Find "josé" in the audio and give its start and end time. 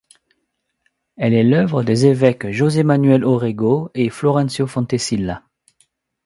2.49-2.81